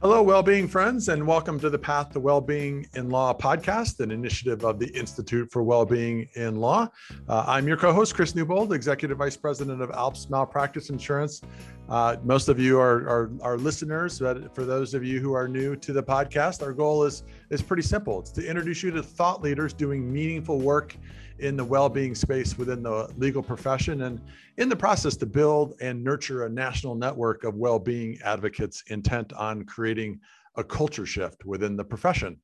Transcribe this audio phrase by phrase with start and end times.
[0.00, 4.64] Hello, well-being friends, and welcome to the Path to Well-being in Law podcast, an initiative
[4.64, 6.86] of the Institute for Well-being in Law.
[7.28, 11.40] Uh, I'm your co-host, Chris Newbold, Executive Vice President of Alps Malpractice Insurance.
[11.88, 15.48] Uh, most of you are, are, are, listeners, but for those of you who are
[15.48, 18.20] new to the podcast, our goal is, is pretty simple.
[18.20, 20.94] It's to introduce you to thought leaders doing meaningful work
[21.38, 24.20] in the well-being space within the legal profession and
[24.56, 29.64] in the process to build and nurture a national network of well-being advocates intent on
[29.64, 30.20] creating
[30.56, 32.36] a culture shift within the profession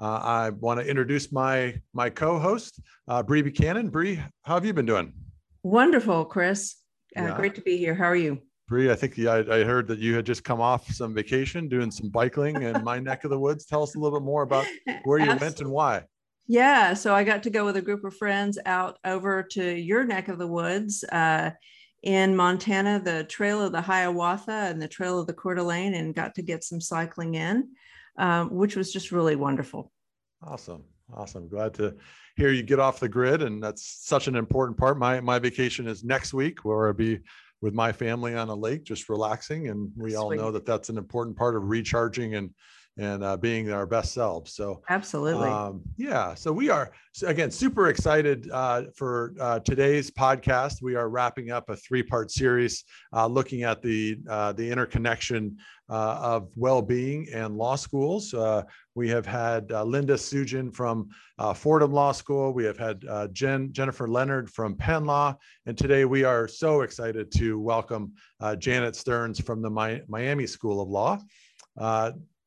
[0.00, 4.72] uh, i want to introduce my my co-host uh, bree buchanan bree how have you
[4.72, 5.12] been doing
[5.62, 6.76] wonderful chris
[7.16, 7.36] uh, yeah.
[7.36, 10.14] great to be here how are you Bree, I think I, I, heard that you
[10.14, 13.66] had just come off some vacation doing some biking in my neck of the woods.
[13.66, 14.64] Tell us a little bit more about
[15.04, 15.46] where you Absolutely.
[15.46, 16.04] went and why.
[16.46, 20.04] Yeah, so I got to go with a group of friends out over to your
[20.04, 21.52] neck of the woods uh,
[22.02, 26.14] in Montana, the Trail of the Hiawatha and the Trail of the Coeur d'Alene, and
[26.14, 27.70] got to get some cycling in,
[28.18, 29.90] um, which was just really wonderful.
[30.42, 31.48] Awesome, awesome.
[31.48, 31.96] Glad to
[32.36, 34.98] hear you get off the grid, and that's such an important part.
[34.98, 37.20] My my vacation is next week, where I'll be
[37.62, 40.16] with my family on a lake, just relaxing, and we Sweet.
[40.16, 42.50] all know that that's an important part of recharging and
[42.96, 44.54] and uh, being our best selves.
[44.54, 46.34] So absolutely, um, yeah.
[46.34, 46.92] So we are
[47.24, 50.80] again super excited uh, for uh, today's podcast.
[50.80, 55.58] We are wrapping up a three-part series uh, looking at the uh, the interconnection
[55.90, 58.34] uh, of well-being and law schools.
[58.94, 61.08] we have had Linda Sugin from
[61.54, 62.52] Fordham Law School.
[62.52, 65.36] We have had Jen Jennifer Leonard from Penn Law,
[65.66, 68.12] and today we are so excited to welcome
[68.58, 71.18] Janet Stearns from the Mi- Miami School of Law.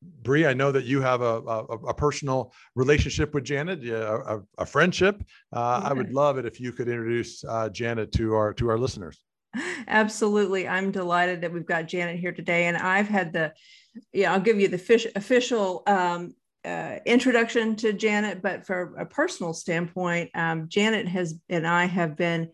[0.00, 4.66] Bree, I know that you have a, a, a personal relationship with Janet, a, a
[4.66, 5.22] friendship.
[5.52, 8.78] Uh, I would love it if you could introduce uh, Janet to our to our
[8.78, 9.20] listeners.
[9.88, 13.52] Absolutely, I'm delighted that we've got Janet here today, and I've had the,
[14.12, 16.34] yeah, I'll give you the fish, official um,
[16.64, 22.16] uh, introduction to Janet, but for a personal standpoint, um, Janet has and I have
[22.16, 22.50] been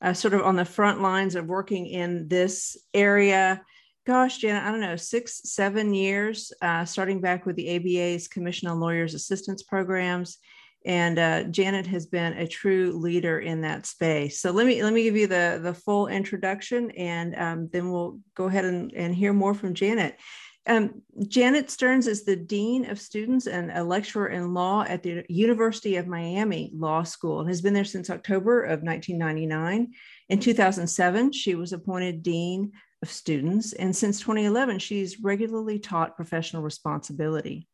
[0.00, 3.62] uh, sort of on the front lines of working in this area
[4.08, 8.66] gosh, Janet, I don't know, six, seven years, uh, starting back with the ABA's Commission
[8.66, 10.38] on Lawyers Assistance Programs.
[10.86, 14.40] And uh, Janet has been a true leader in that space.
[14.40, 18.18] So let me let me give you the, the full introduction, and um, then we'll
[18.34, 20.16] go ahead and, and hear more from Janet.
[20.66, 25.24] Um, Janet Stearns is the Dean of Students and a lecturer in law at the
[25.28, 29.92] University of Miami Law School and has been there since October of 1999.
[30.30, 33.72] In 2007, she was appointed Dean of students.
[33.72, 37.68] And since 2011, she's regularly taught professional responsibility.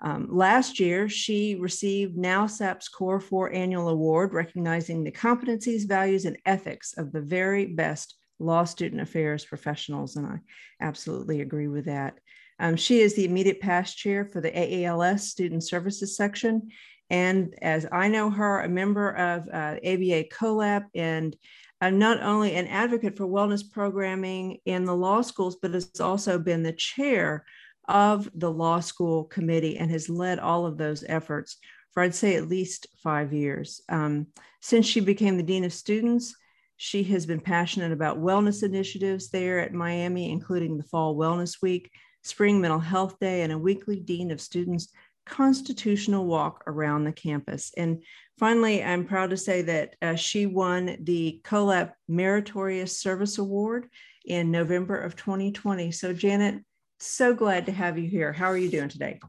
[0.00, 6.36] Um, last year, she received NALSAP's Core 4 Annual Award, recognizing the competencies, values, and
[6.44, 10.16] ethics of the very best law student affairs professionals.
[10.16, 10.40] And I
[10.80, 12.18] absolutely agree with that.
[12.58, 16.68] Um, she is the immediate past chair for the AALS Student Services section.
[17.10, 21.36] And as I know her, a member of uh, ABA CoLAP and
[21.84, 26.38] I'm not only an advocate for wellness programming in the law schools, but has also
[26.38, 27.44] been the chair
[27.86, 31.58] of the law school committee and has led all of those efforts
[31.92, 33.82] for, I'd say, at least five years.
[33.90, 34.28] Um,
[34.62, 36.34] since she became the Dean of Students,
[36.78, 41.90] she has been passionate about wellness initiatives there at Miami, including the Fall Wellness Week,
[42.22, 44.88] Spring Mental Health Day, and a weekly Dean of Students
[45.26, 47.72] constitutional walk around the campus.
[47.76, 48.02] And
[48.38, 53.88] finally, I'm proud to say that uh, she won the COLAP Meritorious Service Award
[54.24, 55.92] in November of 2020.
[55.92, 56.62] So, Janet,
[56.98, 58.32] so glad to have you here.
[58.32, 59.20] How are you doing today?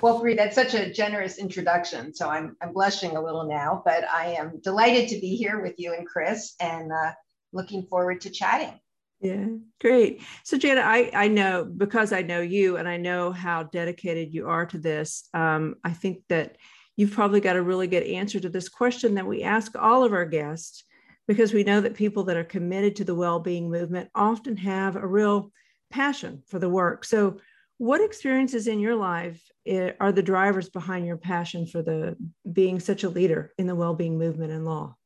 [0.00, 2.14] Well, Bree, that's such a generous introduction.
[2.14, 5.74] So I'm, I'm blushing a little now, but I am delighted to be here with
[5.76, 7.12] you and Chris and uh,
[7.52, 8.78] looking forward to chatting.
[9.20, 9.46] Yeah,
[9.80, 10.22] great.
[10.44, 14.46] So, Janet, I, I know because I know you and I know how dedicated you
[14.46, 15.28] are to this.
[15.34, 16.56] Um, I think that
[16.98, 20.12] you've probably got a really good answer to this question that we ask all of
[20.12, 20.82] our guests
[21.28, 24.96] because we know that people that are committed to the well being movement often have
[24.96, 25.52] a real
[25.90, 27.04] passion for the work.
[27.04, 27.38] So,
[27.78, 32.16] what experiences in your life eh, are the drivers behind your passion for the
[32.52, 34.96] being such a leader in the well being movement and law?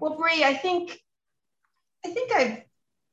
[0.00, 0.98] Well, Bree, I think
[2.04, 2.62] I think I've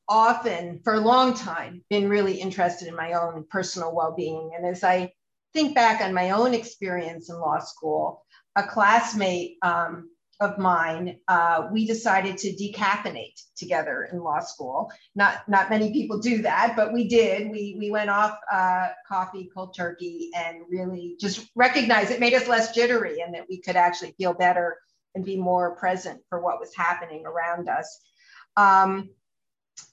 [0.08, 4.50] often, for a long time, been really interested in my own personal well being.
[4.56, 5.12] And as I
[5.58, 8.24] think back on my own experience in law school,
[8.54, 10.08] a classmate um,
[10.40, 14.88] of mine, uh, we decided to decaffeinate together in law school.
[15.16, 17.50] Not not many people do that, but we did.
[17.50, 22.46] We we went off uh, coffee, cold turkey, and really just recognized it made us
[22.46, 24.78] less jittery, and that we could actually feel better
[25.16, 27.88] and be more present for what was happening around us.
[28.56, 29.10] Um,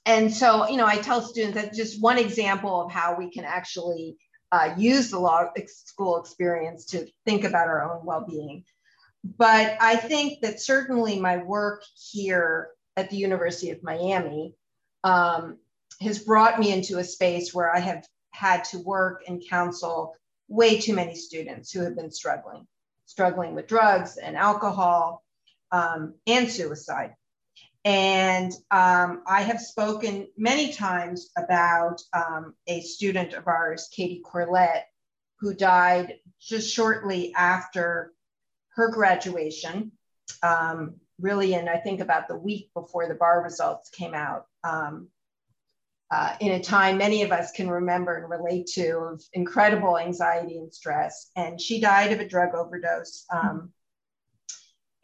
[0.06, 3.46] and so, you know, I tell students that just one example of how we can
[3.46, 4.18] actually
[4.52, 8.64] uh, use the law school experience to think about our own well-being.
[9.24, 14.54] But I think that certainly my work here at the University of Miami
[15.04, 15.58] um,
[16.00, 20.16] has brought me into a space where I have had to work and counsel
[20.48, 22.68] way too many students who have been struggling,
[23.06, 25.24] struggling with drugs and alcohol
[25.72, 27.16] um, and suicide.
[27.86, 34.82] And um, I have spoken many times about um, a student of ours, Katie Corlett,
[35.40, 38.12] who died just shortly after
[38.70, 39.92] her graduation,
[40.42, 44.48] um, really, and I think about the week before the bar results came out.
[44.64, 45.10] Um,
[46.12, 50.58] uh, in a time many of us can remember and relate to of incredible anxiety
[50.58, 51.30] and stress.
[51.36, 53.72] And she died of a drug overdose um,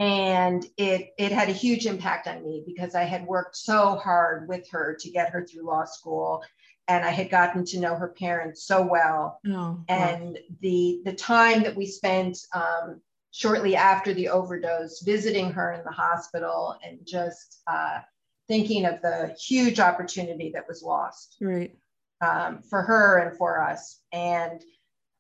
[0.02, 4.48] and it it had a huge impact on me because I had worked so hard
[4.48, 6.44] with her to get her through law school.
[6.88, 9.40] And I had gotten to know her parents so well.
[9.48, 10.56] Oh, and wow.
[10.60, 13.00] the the time that we spent um,
[13.30, 18.00] shortly after the overdose visiting her in the hospital and just uh,
[18.48, 21.78] thinking of the huge opportunity that was lost right.
[22.22, 24.02] um, for her and for us.
[24.12, 24.64] And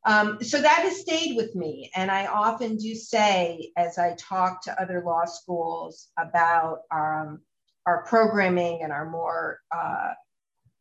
[0.03, 1.91] um, so that has stayed with me.
[1.95, 7.41] And I often do say, as I talk to other law schools about um,
[7.85, 10.13] our programming and our more uh,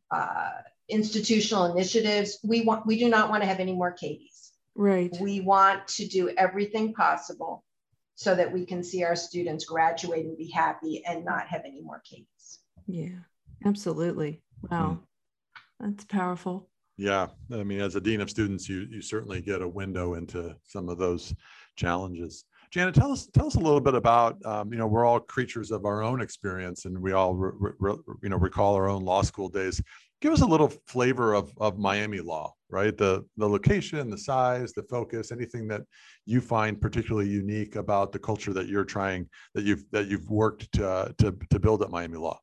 [0.09, 0.51] uh,
[0.89, 4.49] institutional initiatives, we want we do not want to have any more Katies.
[4.75, 5.15] Right.
[5.19, 7.63] We want to do everything possible
[8.15, 11.81] so that we can see our students graduate and be happy and not have any
[11.81, 12.59] more Katies.
[12.87, 13.19] Yeah,
[13.65, 14.41] absolutely.
[14.69, 14.99] Wow.
[14.99, 14.99] Mm.
[15.79, 16.69] That's powerful.
[17.01, 20.55] Yeah, I mean, as a dean of students, you you certainly get a window into
[20.63, 21.33] some of those
[21.75, 22.45] challenges.
[22.69, 25.71] Janet, tell us tell us a little bit about um, you know we're all creatures
[25.71, 29.23] of our own experience, and we all re, re, you know recall our own law
[29.23, 29.81] school days.
[30.21, 32.95] Give us a little flavor of of Miami law, right?
[32.95, 35.81] The the location, the size, the focus, anything that
[36.27, 40.71] you find particularly unique about the culture that you're trying that you've that you've worked
[40.73, 42.39] to to, to build at Miami law.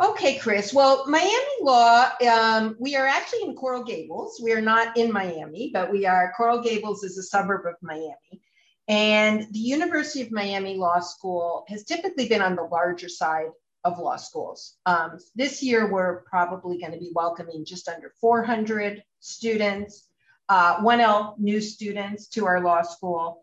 [0.00, 0.72] Okay, Chris.
[0.72, 4.40] Well, Miami Law, um, we are actually in Coral Gables.
[4.40, 8.40] We are not in Miami, but we are, Coral Gables is a suburb of Miami.
[8.86, 13.48] And the University of Miami Law School has typically been on the larger side
[13.82, 14.76] of law schools.
[14.86, 20.04] Um, this year, we're probably going to be welcoming just under 400 students,
[20.48, 23.42] uh, 1L new students to our law school.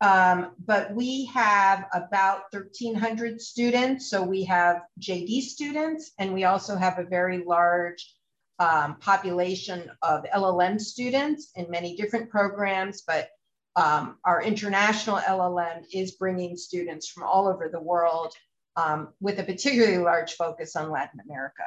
[0.00, 4.08] Um, but we have about 1,300 students.
[4.08, 8.14] So we have JD students, and we also have a very large
[8.58, 13.02] um, population of LLM students in many different programs.
[13.06, 13.28] But
[13.76, 18.32] um, our international LLM is bringing students from all over the world
[18.76, 21.62] um, with a particularly large focus on Latin America.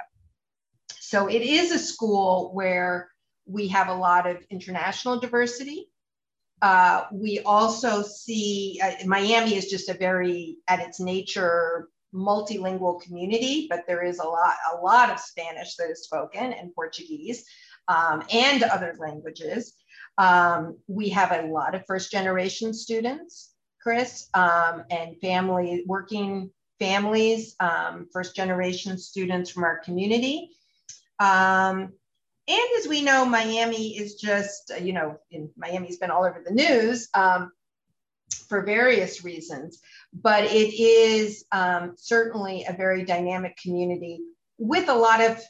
[0.99, 3.09] So it is a school where
[3.45, 5.89] we have a lot of international diversity.
[6.63, 13.67] Uh, we also see uh, Miami is just a very, at its nature, multilingual community,
[13.69, 17.43] but there is a lot, a lot of Spanish that is spoken and Portuguese
[17.89, 19.73] um, and other languages.
[20.17, 27.57] Um, we have a lot of first generation students, Chris, um, and family working families,
[27.59, 30.51] um, first generation students from our community.
[31.19, 31.91] Um,
[32.47, 36.43] and as we know, Miami is just, uh, you know, in, Miami's been all over
[36.45, 37.51] the news um,
[38.47, 39.79] for various reasons,
[40.13, 44.21] but it is um, certainly a very dynamic community
[44.57, 45.41] with a lot of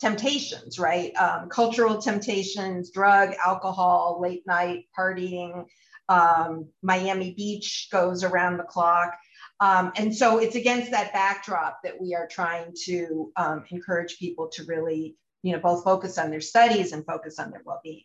[0.00, 1.14] temptations, right?
[1.16, 5.66] Um, cultural temptations, drug, alcohol, late night partying.
[6.08, 9.14] Um, Miami Beach goes around the clock.
[9.60, 14.48] Um, and so it's against that backdrop that we are trying to um, encourage people
[14.54, 18.04] to really you know both focus on their studies and focus on their well-being.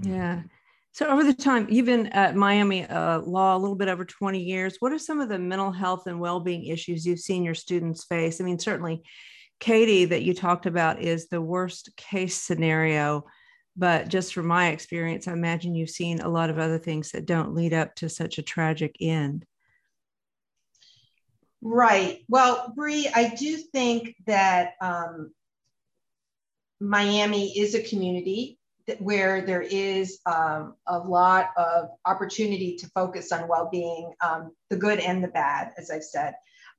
[0.00, 0.42] Yeah.
[0.92, 4.40] So over the time you've been at miami uh, law a little bit over 20
[4.40, 4.76] years.
[4.80, 8.40] What are some of the mental health and well-being issues you've seen your students face?
[8.40, 9.02] I mean certainly
[9.60, 13.24] katie that you talked about is the worst case scenario
[13.76, 17.26] but just from my experience i imagine you've seen a lot of other things that
[17.26, 19.46] don't lead up to such a tragic end.
[21.62, 22.24] Right.
[22.28, 25.32] Well, Bree, I do think that um,
[26.82, 33.30] Miami is a community that, where there is um, a lot of opportunity to focus
[33.30, 36.34] on well-being, um, the good and the bad, as I've said.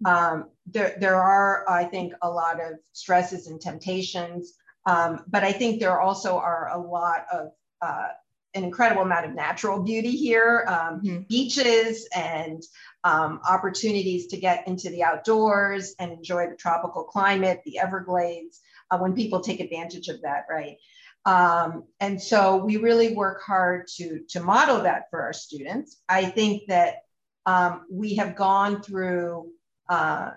[0.06, 4.54] Um, there, there are, I think, a lot of stresses and temptations,
[4.86, 8.10] um, but I think there also are a lot of uh,
[8.54, 11.22] an incredible amount of natural beauty here um, mm-hmm.
[11.30, 12.62] beaches and
[13.04, 18.62] um, opportunities to get into the outdoors and enjoy the tropical climate, the Everglades,
[18.92, 20.78] uh, when people take advantage of that, right?
[21.26, 26.02] Um, and so we really work hard to, to model that for our students.
[26.10, 27.04] I think that
[27.46, 29.52] um, we have gone through
[29.90, 30.32] uh,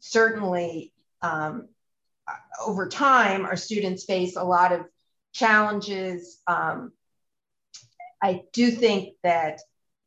[0.00, 1.68] certainly um,
[2.64, 4.86] over time, our students face a lot of
[5.32, 6.40] challenges.
[6.46, 6.92] Um,
[8.22, 9.60] I do think that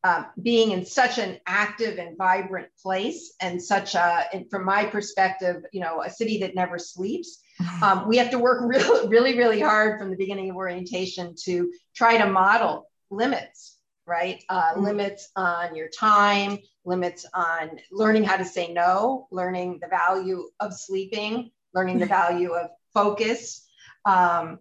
[0.04, 4.86] um, being in such an active and vibrant place and such a, and from my
[4.86, 7.42] perspective, you know, a city that never sleeps,
[7.82, 11.72] um, we have to work really, really, really hard from the beginning of orientation to
[11.96, 14.44] try to model limits, right?
[14.50, 14.84] Uh, mm-hmm.
[14.84, 20.74] Limits on your time, limits on learning how to say no, learning the value of
[20.74, 23.66] sleeping, learning the value of focus.
[24.06, 24.60] Um,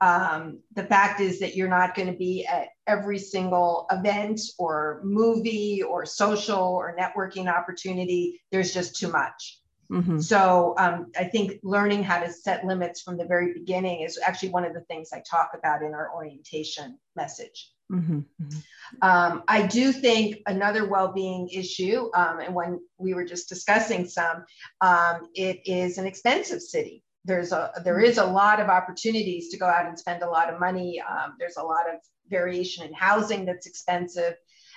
[0.00, 5.00] um, the fact is that you're not going to be at every single event or
[5.04, 8.40] movie or social or networking opportunity.
[8.50, 9.60] There's just too much.
[9.90, 10.20] Mm-hmm.
[10.20, 14.50] So um, I think learning how to set limits from the very beginning is actually
[14.50, 17.70] one of the things I talk about in our orientation message.
[17.90, 18.18] Mm-hmm.
[18.18, 18.58] mm-hmm.
[19.00, 24.44] Um, I do think another well-being issue, um, and when we were just discussing some,
[24.80, 29.58] um, it is an expensive city there's a there is a lot of opportunities to
[29.58, 31.00] go out and spend a lot of money.
[31.00, 34.34] Um, there's a lot of variation in housing that's expensive,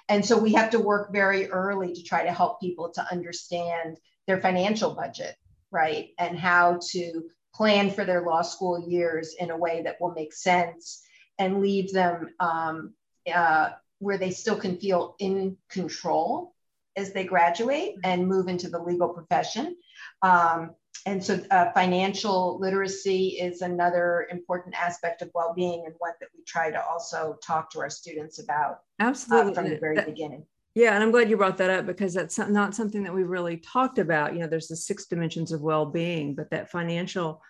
[0.10, 3.98] and so we have to work very early to try to help people to understand
[4.32, 5.36] their financial budget,
[5.72, 7.24] right, and how to
[7.54, 11.04] plan for their law school years in a way that will make sense
[11.38, 12.94] and leave them um,
[13.34, 16.56] uh, where they still can feel in control
[16.96, 19.76] as they graduate and move into the legal profession.
[20.22, 26.30] Um, and so uh, financial literacy is another important aspect of well-being and one that
[26.34, 30.06] we try to also talk to our students about absolutely uh, from the very that,
[30.06, 33.24] beginning yeah and i'm glad you brought that up because that's not something that we
[33.24, 34.34] really talked about.
[34.34, 37.42] You know there's the six dimensions of well-being but that financial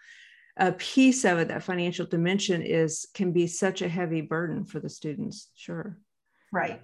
[0.60, 4.80] uh, piece of it that financial dimension is can be such a heavy burden for
[4.80, 5.50] the students.
[5.56, 5.98] Sure.
[6.52, 6.82] Right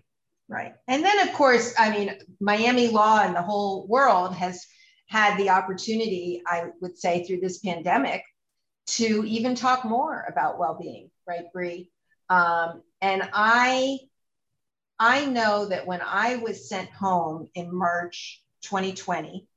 [0.49, 0.73] right.
[0.87, 4.65] And then of course i mean miami law and the whole world has
[5.07, 8.23] had the opportunity, I would say, through this pandemic
[8.87, 11.91] to even talk more about well-being, right, Bree?
[12.29, 13.99] Um, and I,
[14.99, 19.47] I know that when I was sent home in March 2020,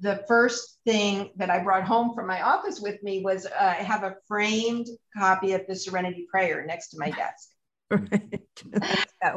[0.00, 3.82] the first thing that I brought home from my office with me was uh, I
[3.82, 7.49] have a framed copy of the Serenity Prayer next to my desk.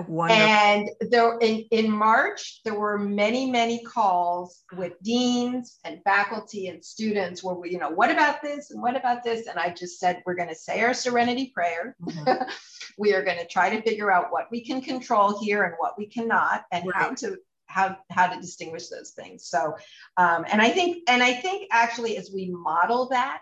[0.07, 0.31] Right.
[0.31, 6.83] and there in, in March, there were many, many calls with deans and faculty and
[6.83, 9.47] students where we, you know, what about this and what about this?
[9.47, 11.95] And I just said, we're going to say our serenity prayer.
[12.01, 12.43] Mm-hmm.
[12.97, 15.97] we are going to try to figure out what we can control here and what
[15.97, 16.95] we cannot and right.
[16.95, 19.47] how to how how to distinguish those things.
[19.47, 19.75] So
[20.17, 23.41] um, and I think and I think actually as we model that,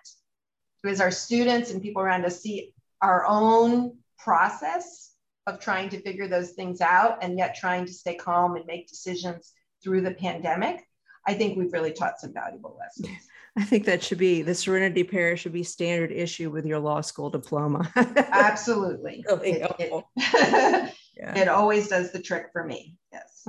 [0.85, 5.11] as our students and people around us see our own process
[5.47, 8.87] of trying to figure those things out and yet trying to stay calm and make
[8.87, 10.83] decisions through the pandemic,
[11.27, 13.27] I think we've really taught some valuable lessons.
[13.57, 17.01] I think that should be the Serenity Prayer should be standard issue with your law
[17.01, 17.91] school diploma.
[17.95, 19.25] Absolutely.
[19.29, 21.37] Really it, it, yeah.
[21.37, 22.95] it, always does the trick for me.
[23.11, 23.45] Yes.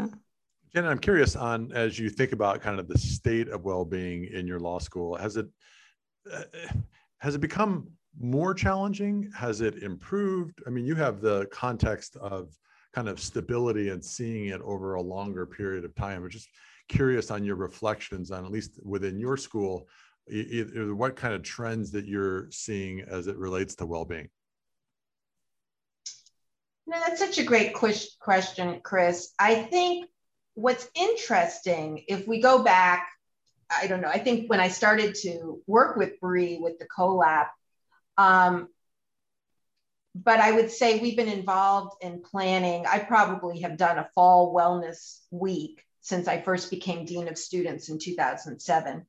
[0.74, 4.46] Janet, I'm curious on as you think about kind of the state of well-being in
[4.46, 5.46] your law school, has it
[6.32, 6.42] uh,
[7.18, 7.88] has it become
[8.20, 9.30] more challenging?
[9.36, 10.62] Has it improved?
[10.66, 12.50] I mean, you have the context of
[12.92, 16.22] kind of stability and seeing it over a longer period of time.
[16.22, 16.48] I'm just
[16.88, 19.88] curious on your reflections on at least within your school,
[20.26, 24.28] what kind of trends that you're seeing as it relates to well-being.
[26.86, 29.32] No, that's such a great question, Chris.
[29.38, 30.06] I think
[30.54, 33.08] what's interesting, if we go back,
[33.70, 37.48] I don't know, I think when I started to work with Bree with the CoLAP,
[38.18, 38.68] um,
[40.14, 42.84] but I would say we've been involved in planning.
[42.86, 47.88] I probably have done a fall wellness week since I first became Dean of Students
[47.88, 49.06] in 2007.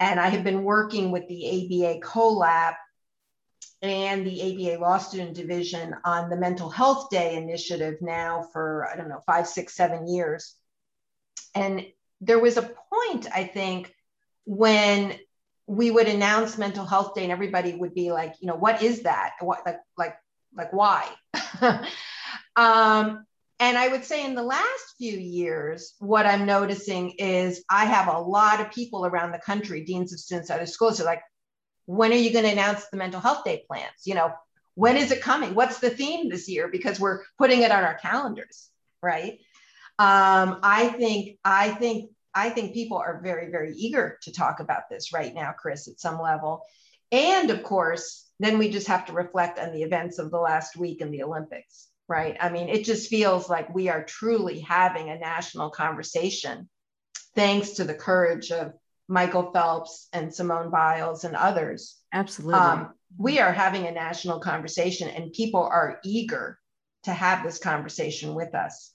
[0.00, 2.76] And I have been working with the ABA CoLAP
[3.82, 8.96] and the ABA Law Student Division on the Mental Health Day initiative now for, I
[8.96, 10.54] don't know, five, six, seven years.
[11.54, 11.86] And
[12.20, 13.92] there was a point, I think,
[14.44, 15.14] when
[15.68, 19.02] we would announce mental health day and everybody would be like you know what is
[19.02, 20.14] that what like like
[20.56, 21.08] like why
[22.56, 23.24] um,
[23.60, 28.08] and i would say in the last few years what i'm noticing is i have
[28.08, 31.22] a lot of people around the country deans of students at other schools are like
[31.86, 34.32] when are you going to announce the mental health day plans you know
[34.78, 35.56] when is it coming?
[35.56, 36.68] What's the theme this year?
[36.68, 38.68] Because we're putting it on our calendars,
[39.02, 39.40] right?
[39.98, 44.88] Um, I think I think I think people are very very eager to talk about
[44.90, 46.62] this right now, Chris, at some level,
[47.10, 50.76] and of course, then we just have to reflect on the events of the last
[50.76, 52.36] week in the Olympics, right?
[52.40, 56.68] I mean, it just feels like we are truly having a national conversation,
[57.34, 58.72] thanks to the courage of
[59.08, 61.96] Michael Phelps and Simone Biles and others.
[62.12, 62.60] Absolutely.
[62.60, 66.58] Um, we are having a national conversation, and people are eager
[67.04, 68.92] to have this conversation with us.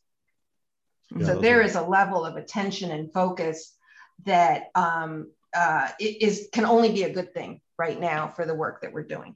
[1.17, 3.75] Yeah, so there is a level of attention and focus
[4.25, 8.81] that um, uh, is can only be a good thing right now for the work
[8.81, 9.35] that we're doing.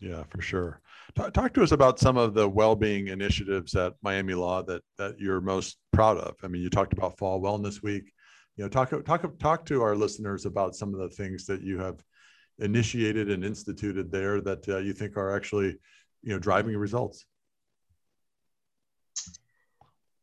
[0.00, 0.80] Yeah, for sure.
[1.14, 5.18] Talk, talk to us about some of the well-being initiatives at Miami Law that that
[5.18, 6.34] you're most proud of.
[6.42, 8.12] I mean, you talked about Fall Wellness Week.
[8.56, 11.78] You know, talk talk talk to our listeners about some of the things that you
[11.78, 12.02] have
[12.58, 15.76] initiated and instituted there that uh, you think are actually,
[16.22, 17.26] you know, driving results.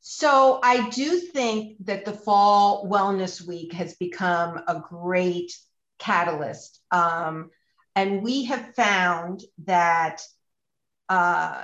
[0.06, 5.54] So I do think that the Fall Wellness Week has become a great
[5.98, 6.82] catalyst.
[6.92, 7.52] Um,
[7.96, 10.22] and we have found that,
[11.08, 11.64] uh,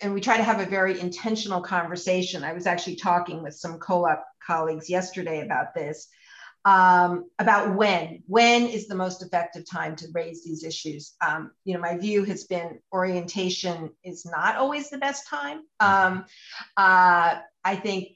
[0.00, 2.42] and we try to have a very intentional conversation.
[2.42, 6.08] I was actually talking with some co-op colleagues yesterday about this,
[6.66, 8.24] um, about when.
[8.26, 11.14] When is the most effective time to raise these issues?
[11.26, 15.60] Um, you know, my view has been orientation is not always the best time.
[15.78, 16.26] Um,
[16.76, 18.08] uh, I think,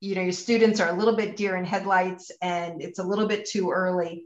[0.00, 3.28] you know, your students are a little bit deer in headlights and it's a little
[3.28, 4.24] bit too early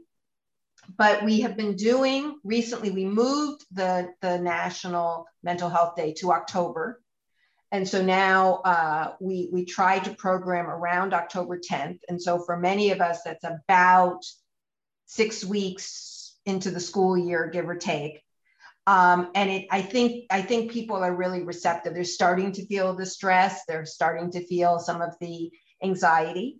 [0.95, 6.31] but we have been doing recently we moved the the national mental health day to
[6.31, 7.01] october
[7.71, 12.57] and so now uh, we we try to program around october 10th and so for
[12.57, 14.23] many of us that's about
[15.07, 18.23] six weeks into the school year give or take.
[18.87, 21.93] Um, and it i think i think people are really receptive.
[21.93, 23.65] They're starting to feel the stress.
[23.67, 25.51] They're starting to feel some of the
[25.83, 26.59] anxiety.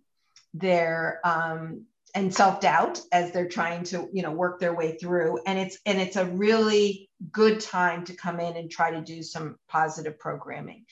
[0.53, 5.39] They're um, and self-doubt as they're trying to you know work their way through.
[5.45, 9.23] And it's and it's a really good time to come in and try to do
[9.23, 10.85] some positive programming.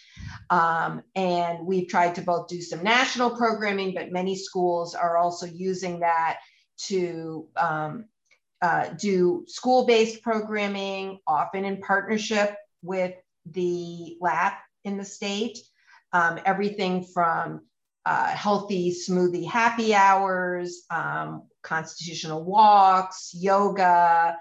[0.50, 5.46] Um, and we've tried to both do some national programming but many schools are also
[5.46, 6.38] using that
[6.78, 8.06] to um,
[8.62, 13.14] uh, do school-based programming often in partnership with
[13.46, 15.58] the LAP in the state.
[16.14, 17.62] Um, everything from
[18.06, 24.38] uh, healthy smoothie happy hours, um, constitutional walks, yoga,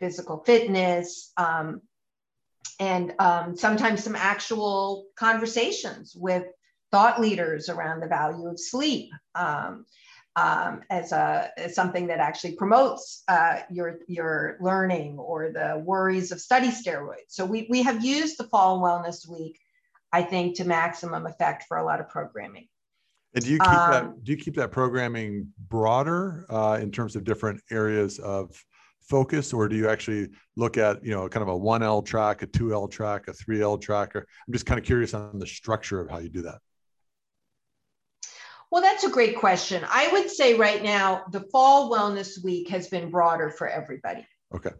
[0.00, 1.80] physical fitness, um,
[2.78, 6.44] and um, sometimes some actual conversations with
[6.90, 9.86] thought leaders around the value of sleep um,
[10.36, 16.30] um, as, a, as something that actually promotes uh, your, your learning or the worries
[16.32, 17.28] of study steroids.
[17.28, 19.58] So we, we have used the Fall Wellness Week,
[20.12, 22.68] I think, to maximum effect for a lot of programming.
[23.34, 24.24] And do you keep um, that?
[24.24, 28.62] Do you keep that programming broader uh, in terms of different areas of
[29.08, 32.42] focus, or do you actually look at you know kind of a one L track,
[32.42, 34.14] a two L track, a three L track?
[34.14, 36.58] Or I'm just kind of curious on the structure of how you do that.
[38.70, 39.84] Well, that's a great question.
[39.88, 44.26] I would say right now the Fall Wellness Week has been broader for everybody.
[44.54, 44.70] Okay.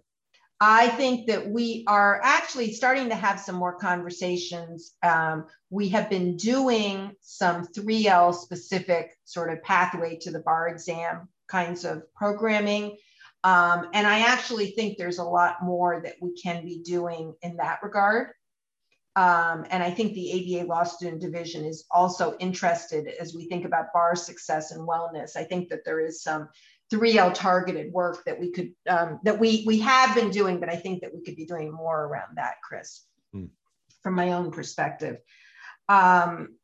[0.60, 4.94] I think that we are actually starting to have some more conversations.
[5.02, 11.28] Um, we have been doing some 3L specific sort of pathway to the bar exam
[11.46, 12.96] kinds of programming.
[13.44, 17.56] Um, and I actually think there's a lot more that we can be doing in
[17.56, 18.30] that regard.
[19.14, 23.64] Um, and I think the ABA Law Student Division is also interested as we think
[23.64, 25.36] about bar success and wellness.
[25.36, 26.48] I think that there is some
[26.92, 30.76] 3L targeted work that we could um, that we we have been doing, but I
[30.76, 33.48] think that we could be doing more around that, Chris, mm.
[34.02, 35.16] from my own perspective.
[35.88, 36.56] Um,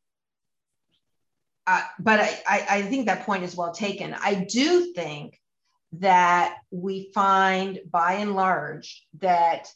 [1.65, 4.13] uh, but I, I, I think that point is well taken.
[4.13, 5.39] I do think
[5.99, 9.67] that we find by and large that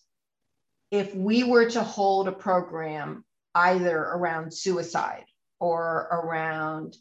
[0.91, 5.25] if we were to hold a program either around suicide
[5.59, 6.95] or around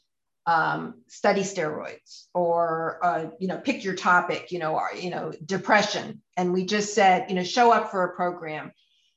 [0.46, 5.32] um, study steroids or uh, you know pick your topic you know or, you know
[5.44, 8.70] depression and we just said you know show up for a program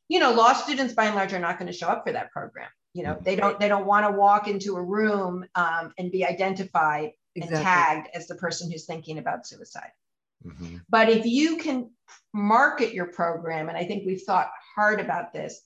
[0.09, 2.31] you know law students by and large are not going to show up for that
[2.31, 2.67] program.
[2.93, 6.25] You know they don't they don't want to walk into a room um, and be
[6.25, 7.11] identified
[7.43, 7.57] exactly.
[7.57, 9.91] and tagged as the person who's thinking about suicide
[10.45, 10.77] mm-hmm.
[10.89, 11.89] but if you can
[12.33, 15.61] market your program and i think we've thought hard about this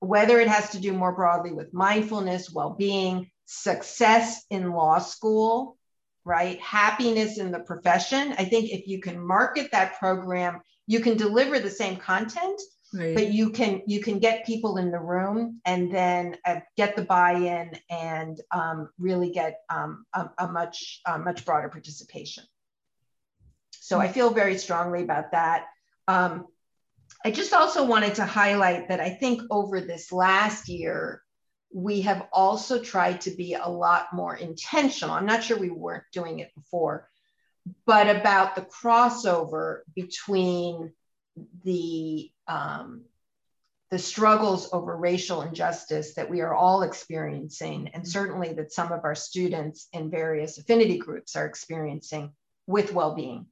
[0.00, 5.76] whether it has to do more broadly with mindfulness well-being success in law school,
[6.24, 6.60] right?
[6.60, 8.34] Happiness in the profession.
[8.36, 12.60] I think if you can market that program, you can deliver the same content,
[12.96, 13.14] Right.
[13.14, 17.02] But you can you can get people in the room and then uh, get the
[17.02, 22.44] buy-in and um, really get um, a, a, much a much broader participation.
[23.72, 25.66] So I feel very strongly about that.
[26.08, 26.46] Um,
[27.24, 31.22] I just also wanted to highlight that I think over this last year,
[31.72, 35.14] we have also tried to be a lot more intentional.
[35.14, 37.08] I'm not sure we weren't doing it before,
[37.84, 40.92] but about the crossover between
[41.64, 43.02] the um,
[43.90, 49.04] the struggles over racial injustice that we are all experiencing, and certainly that some of
[49.04, 52.32] our students in various affinity groups are experiencing
[52.66, 53.46] with well-being.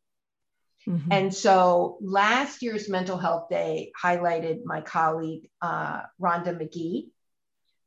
[0.89, 1.13] Mm-hmm.
[1.13, 7.11] And so last year's Mental Health Day highlighted my colleague, uh, Rhonda Magee,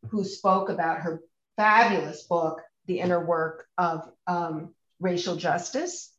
[0.10, 1.22] who spoke about her
[1.58, 6.12] fabulous book, The Inner Work of um, Racial Justice.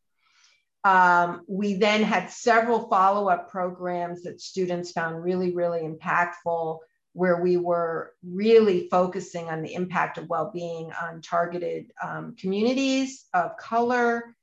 [0.85, 6.79] Um, we then had several follow up programs that students found really, really impactful,
[7.12, 13.25] where we were really focusing on the impact of well being on targeted um, communities
[13.35, 14.37] of color.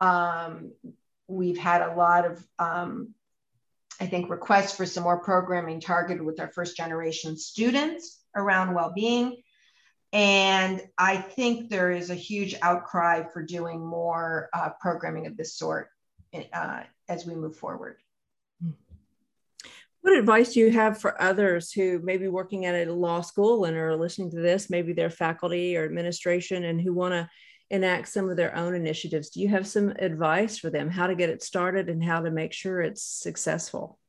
[0.00, 0.72] Um,
[1.26, 3.14] we've had a lot of, um,
[4.00, 8.92] I think, requests for some more programming targeted with our first generation students around well
[8.94, 9.42] being.
[10.12, 15.54] And I think there is a huge outcry for doing more uh, programming of this
[15.54, 15.88] sort
[16.52, 17.96] uh, as we move forward.
[20.02, 23.66] What advice do you have for others who may be working at a law school
[23.66, 27.28] and are listening to this, maybe their faculty or administration, and who want to
[27.68, 29.30] enact some of their own initiatives?
[29.30, 32.30] Do you have some advice for them how to get it started and how to
[32.30, 33.99] make sure it's successful?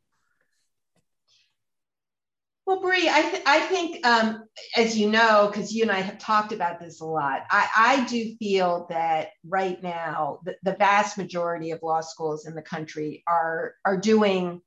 [2.71, 4.45] Well, Bree, I, th- I think, um,
[4.77, 8.05] as you know, because you and I have talked about this a lot, I, I
[8.05, 13.25] do feel that right now the, the vast majority of law schools in the country
[13.27, 14.61] are, are doing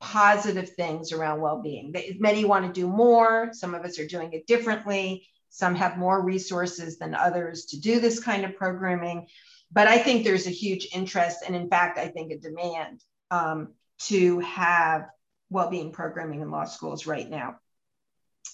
[0.00, 1.94] positive things around well-being.
[2.18, 3.50] Many want to do more.
[3.52, 5.28] Some of us are doing it differently.
[5.48, 9.28] Some have more resources than others to do this kind of programming.
[9.70, 13.74] But I think there's a huge interest, and in fact, I think a demand um,
[14.06, 15.04] to have
[15.50, 17.56] well-being programming in law schools right now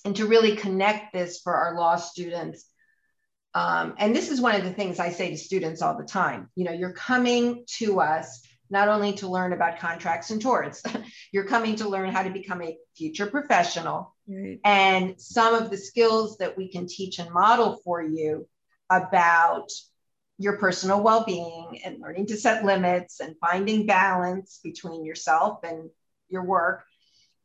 [0.04, 2.66] and to really connect this for our law students
[3.54, 6.48] um, and this is one of the things i say to students all the time
[6.54, 10.82] you know you're coming to us not only to learn about contracts and torts
[11.32, 14.58] you're coming to learn how to become a future professional right.
[14.64, 18.46] and some of the skills that we can teach and model for you
[18.90, 19.70] about
[20.38, 25.90] your personal well-being and learning to set limits and finding balance between yourself and
[26.34, 26.84] your work.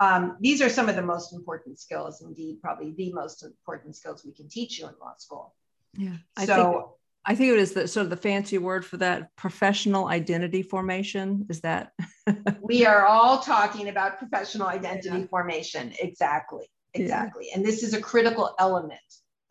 [0.02, 4.26] Um, these are some of the most important skills, indeed, probably the most important skills
[4.26, 5.56] we can teach you in law school.
[5.98, 6.18] Yeah.
[6.38, 6.86] I so think,
[7.26, 11.46] I think it is the sort of the fancy word for that professional identity formation.
[11.50, 11.92] Is that?
[12.62, 15.28] we are all talking about professional identity yeah.
[15.28, 15.94] formation.
[16.00, 16.70] Exactly.
[16.94, 17.48] Exactly.
[17.50, 17.58] Yeah.
[17.58, 19.00] And this is a critical element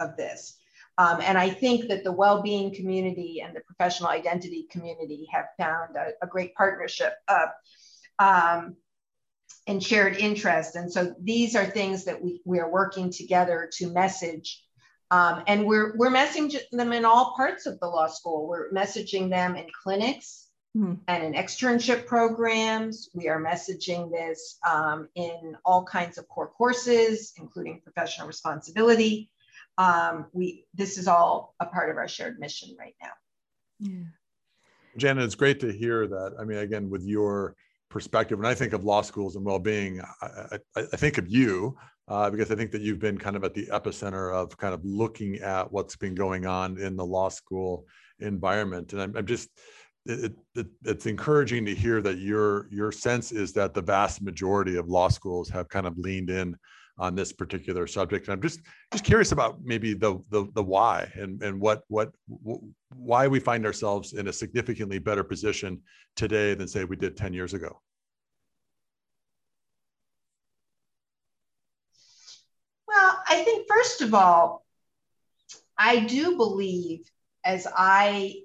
[0.00, 0.58] of this.
[0.96, 5.94] Um, and I think that the well-being community and the professional identity community have found
[5.96, 7.12] a, a great partnership.
[7.28, 7.46] Uh,
[8.18, 8.76] um,
[9.66, 10.76] and shared interest.
[10.76, 14.64] And so these are things that we, we are working together to message.
[15.10, 18.46] Um, and we're, we're messaging them in all parts of the law school.
[18.46, 20.94] We're messaging them in clinics mm-hmm.
[21.06, 23.10] and in externship programs.
[23.14, 29.30] We are messaging this um, in all kinds of core courses, including professional responsibility.
[29.76, 33.12] Um, we, this is all a part of our shared mission right now.
[33.80, 34.04] Yeah.
[34.96, 36.34] Janet, it's great to hear that.
[36.40, 37.54] I mean, again, with your
[37.88, 41.76] perspective, when I think of law schools and well-being, I, I, I think of you
[42.08, 44.84] uh, because I think that you've been kind of at the epicenter of kind of
[44.84, 47.86] looking at what's been going on in the law school
[48.20, 48.92] environment.
[48.92, 49.50] And I'm, I'm just,
[50.06, 54.76] it, it, it's encouraging to hear that your your sense is that the vast majority
[54.76, 56.56] of law schools have kind of leaned in
[56.98, 58.26] on this particular subject.
[58.26, 58.60] And I'm just
[58.92, 62.12] just curious about maybe the the, the why and and what what
[62.88, 65.80] why we find ourselves in a significantly better position
[66.16, 67.80] today than say we did 10 years ago.
[72.86, 74.64] Well, I think first of all,
[75.76, 77.08] I do believe
[77.44, 78.42] as I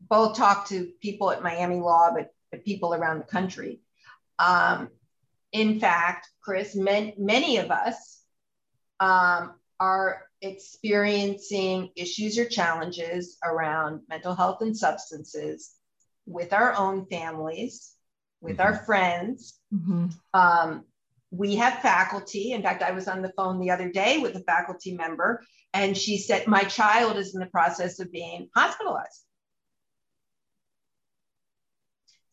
[0.00, 3.80] both talk to people at Miami Law, but, but people around the country,
[4.38, 4.90] um,
[5.52, 8.20] in fact, Chris, man, many of us
[9.00, 15.72] um, are experiencing issues or challenges around mental health and substances
[16.26, 17.94] with our own families,
[18.40, 18.62] with mm-hmm.
[18.62, 19.58] our friends.
[19.74, 20.06] Mm-hmm.
[20.34, 20.84] Um,
[21.30, 22.52] we have faculty.
[22.52, 25.96] In fact, I was on the phone the other day with a faculty member, and
[25.96, 29.24] she said, My child is in the process of being hospitalized.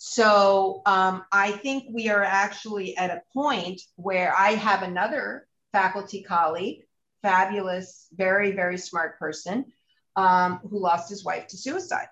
[0.09, 6.23] So um, I think we are actually at a point where I have another faculty
[6.23, 6.83] colleague,
[7.21, 9.65] fabulous, very, very smart person,
[10.15, 12.07] um, who lost his wife to suicide.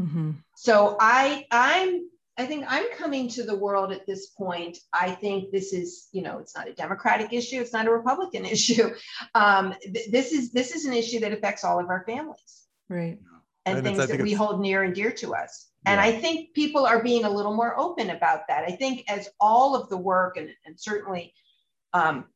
[0.00, 0.32] Mm-hmm.
[0.56, 2.08] So I, I'm,
[2.38, 4.78] I think I'm coming to the world at this point.
[4.94, 7.60] I think this is, you know, it's not a Democratic issue.
[7.60, 8.94] It's not a Republican issue.
[9.34, 13.18] Um, th- this is this is an issue that affects all of our families, right?
[13.66, 15.70] And, and things that we hold near and dear to us.
[15.84, 15.92] Yeah.
[15.92, 18.64] And I think people are being a little more open about that.
[18.64, 21.34] I think as all of the work and, and certainly
[21.92, 22.26] um,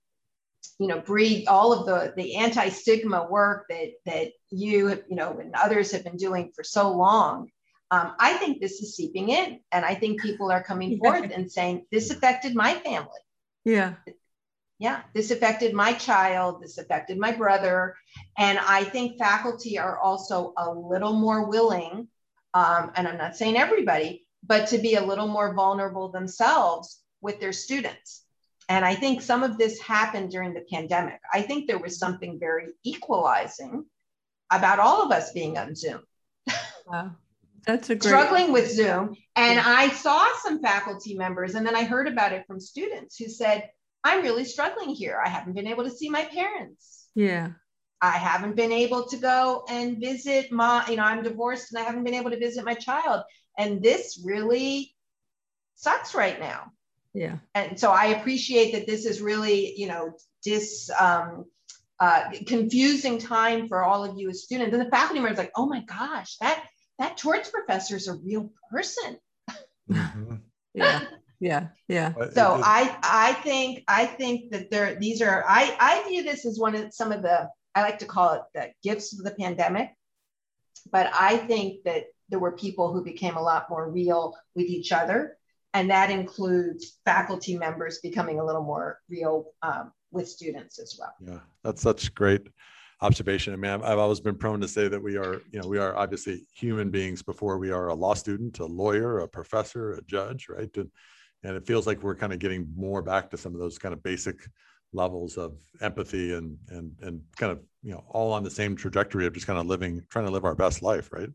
[0.78, 5.54] you know Bree all of the the anti-stigma work that that you you know and
[5.54, 7.50] others have been doing for so long
[7.90, 9.60] um, i think this is seeping in.
[9.72, 13.20] And i think people are coming forth and saying this affected my family.
[13.64, 13.94] Yeah.
[14.78, 17.96] Yeah this affected my child this affected my brother.
[18.36, 22.08] And i think faculty are also a little more willing
[22.54, 27.40] um, and i'm not saying everybody but to be a little more vulnerable themselves with
[27.40, 28.24] their students
[28.68, 31.20] and I think some of this happened during the pandemic.
[31.32, 33.86] I think there was something very equalizing
[34.50, 36.00] about all of us being on Zoom.
[36.86, 37.16] Wow.
[37.66, 39.14] That's a great struggling with Zoom.
[39.36, 43.28] And I saw some faculty members, and then I heard about it from students who
[43.28, 43.68] said,
[44.04, 45.20] I'm really struggling here.
[45.22, 47.08] I haven't been able to see my parents.
[47.14, 47.50] Yeah.
[48.00, 51.84] I haven't been able to go and visit my, you know, I'm divorced and I
[51.84, 53.24] haven't been able to visit my child.
[53.56, 54.94] And this really
[55.74, 56.72] sucks right now.
[57.14, 57.38] Yeah.
[57.54, 61.46] And so i appreciate that this is really you know dis um,
[62.00, 64.72] uh, confusing time for all of you as students.
[64.72, 66.64] And the faculty members like oh my gosh that
[66.98, 69.18] that torts professor is a real person.
[69.90, 70.34] Mm-hmm.
[70.74, 71.00] yeah.
[71.40, 71.68] Yeah.
[71.88, 76.44] Yeah so i i think i think that there these are i i view this
[76.44, 79.32] as one of some of the i like to call it the gifts of the
[79.32, 79.90] pandemic
[80.90, 84.92] but i think that there were people who became a lot more real with each
[84.92, 85.38] other
[85.74, 91.14] and that includes faculty members becoming a little more real um, with students as well.
[91.20, 92.48] Yeah, that's such great
[93.00, 93.52] observation.
[93.52, 95.78] I mean, I've, I've, always been prone to say that we are, you know, we
[95.78, 100.02] are obviously human beings before we are a law student, a lawyer, a professor, a
[100.02, 100.74] judge, right?
[100.76, 100.90] And,
[101.44, 103.92] and it feels like we're kind of getting more back to some of those kind
[103.92, 104.40] of basic
[104.92, 109.26] levels of empathy and and and kind of you know all on the same trajectory
[109.26, 111.28] of just kind of living, trying to live our best life, right?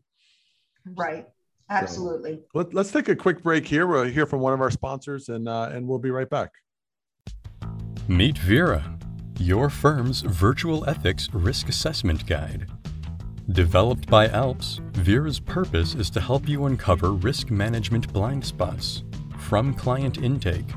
[0.96, 1.26] Right.
[1.70, 2.42] Absolutely.
[2.52, 3.86] So let, us take a quick break here.
[3.86, 6.50] We'll hear from one of our sponsors and, uh, and we'll be right back.
[8.06, 8.98] Meet Vera,
[9.38, 12.66] your firm's virtual ethics risk assessment guide.
[13.50, 19.02] Developed by ALPS, Vera's purpose is to help you uncover risk management blind spots
[19.38, 20.68] from client intake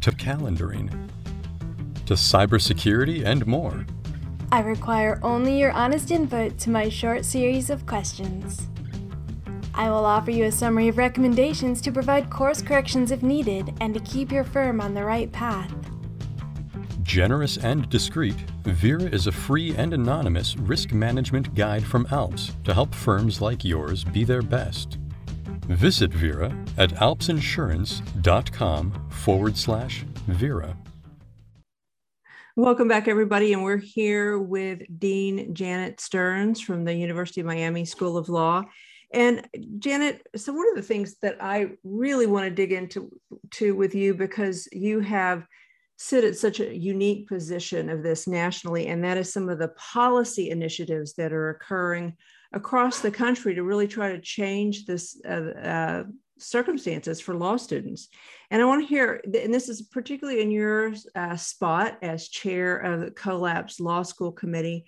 [0.00, 1.07] to calendaring
[2.08, 3.86] to cybersecurity and more.
[4.50, 8.66] I require only your honest input to my short series of questions.
[9.74, 13.92] I will offer you a summary of recommendations to provide course corrections if needed and
[13.92, 15.70] to keep your firm on the right path.
[17.02, 22.72] Generous and discreet, Vera is a free and anonymous risk management guide from ALPS to
[22.72, 24.96] help firms like yours be their best.
[25.66, 30.74] Visit Vera at alpsinsurance.com forward slash Vera.
[32.58, 33.52] Welcome back, everybody.
[33.52, 38.64] And we're here with Dean Janet Stearns from the University of Miami School of Law.
[39.14, 43.12] And Janet, so one of the things that I really want to dig into
[43.52, 45.46] to with you because you have
[45.98, 49.72] sit at such a unique position of this nationally, and that is some of the
[49.76, 52.16] policy initiatives that are occurring
[52.52, 56.04] across the country to really try to change this uh, uh,
[56.38, 58.08] circumstances for law students.
[58.50, 62.78] And I want to hear, and this is particularly in your uh, spot as chair
[62.78, 64.86] of the CoLAP's Law School Committee.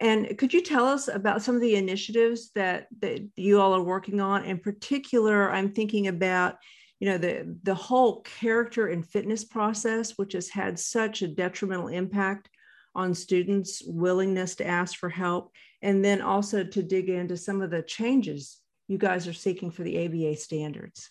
[0.00, 3.82] And could you tell us about some of the initiatives that, that you all are
[3.82, 4.44] working on?
[4.44, 6.56] In particular, I'm thinking about
[7.00, 11.88] you know the the whole character and fitness process which has had such a detrimental
[11.88, 12.48] impact
[12.94, 15.50] on students willingness to ask for help
[15.82, 19.82] and then also to dig into some of the changes you guys are seeking for
[19.82, 21.10] the aba standards.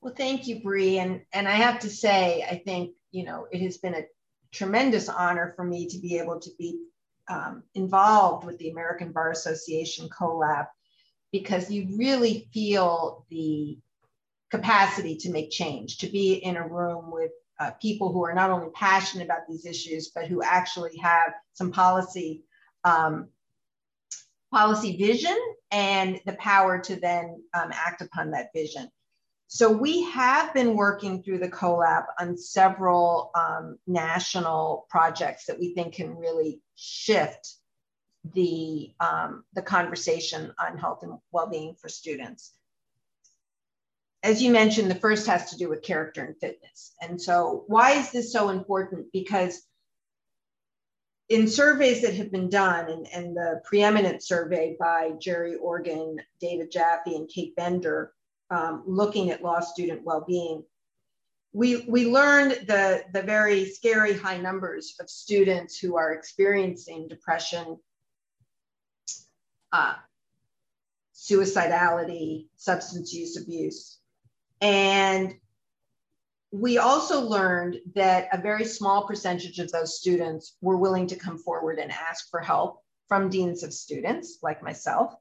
[0.00, 0.98] Well thank you bree.
[0.98, 4.06] And and i have to say i think you know it has been a
[4.52, 6.78] tremendous honor for me to be able to be
[7.28, 10.68] um, involved with the American Bar Association CoLAP
[11.32, 13.78] because you really feel the
[14.50, 18.50] capacity to make change, to be in a room with uh, people who are not
[18.50, 22.44] only passionate about these issues, but who actually have some policy
[22.84, 23.28] um,
[24.52, 25.36] policy vision
[25.70, 28.88] and the power to then um, act upon that vision.
[29.48, 35.72] So we have been working through the CoLAP on several um, national projects that we
[35.72, 37.54] think can really shift
[38.34, 42.52] the um, the conversation on health and well-being for students.
[44.24, 46.92] As you mentioned, the first has to do with character and fitness.
[47.00, 49.06] And so, why is this so important?
[49.12, 49.62] Because
[51.28, 56.70] in surveys that have been done, and, and the preeminent survey by Jerry Organ, David
[56.70, 58.12] Jaffe, and Kate Bender,
[58.50, 60.62] um, looking at law student well-being,
[61.52, 67.78] we, we learned the, the very scary high numbers of students who are experiencing depression,
[69.72, 69.94] uh,
[71.14, 73.98] suicidality, substance use abuse.
[74.60, 75.34] And
[76.52, 81.38] we also learned that a very small percentage of those students were willing to come
[81.38, 85.14] forward and ask for help from deans of students like myself.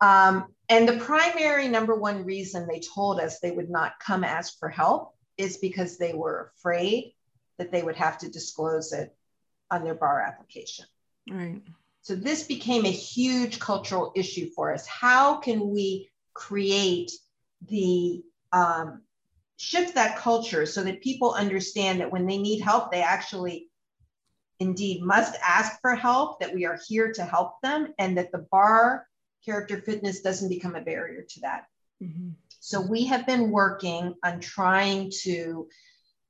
[0.00, 4.58] Um, and the primary number one reason they told us they would not come ask
[4.58, 7.14] for help is because they were afraid
[7.58, 9.14] that they would have to disclose it
[9.70, 10.86] on their bar application.
[11.30, 11.62] Right.
[12.02, 14.86] So this became a huge cultural issue for us.
[14.86, 17.12] How can we create
[17.68, 19.02] the um,
[19.62, 23.68] shift that culture so that people understand that when they need help, they actually
[24.58, 28.44] indeed must ask for help, that we are here to help them, and that the
[28.50, 29.06] bar
[29.44, 31.66] character fitness doesn't become a barrier to that.
[32.02, 32.30] Mm-hmm.
[32.58, 35.68] So we have been working on trying to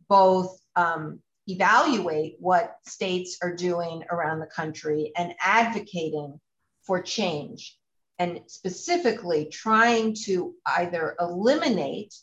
[0.08, 6.38] both um, evaluate what states are doing around the country and advocating
[6.82, 7.78] for change,
[8.18, 12.14] and specifically trying to either eliminate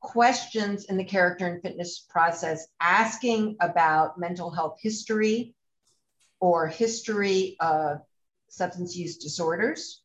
[0.00, 5.54] questions in the character and fitness process asking about mental health history
[6.40, 8.00] or history of
[8.48, 10.02] substance use disorders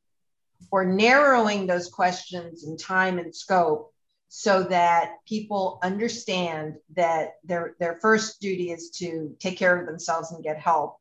[0.72, 3.94] or narrowing those questions in time and scope
[4.28, 10.32] so that people understand that their, their first duty is to take care of themselves
[10.32, 10.98] and get help.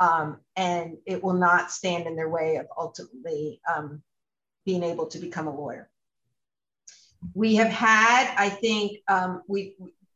[0.00, 4.02] Um, and it will not stand in their way of ultimately um,
[4.64, 5.88] being able to become a lawyer.
[7.34, 9.74] We have had, I think, um, we